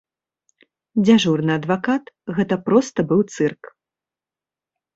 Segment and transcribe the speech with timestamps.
[1.05, 2.03] Дзяжурны адвакат
[2.39, 3.73] гэта проста быў цырк.